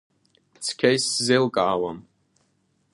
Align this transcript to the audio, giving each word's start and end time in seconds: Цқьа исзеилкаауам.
Цқьа 0.63 0.89
исзеилкаауам. 0.95 1.99